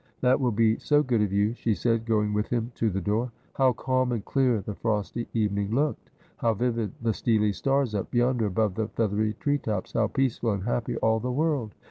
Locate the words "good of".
1.03-1.31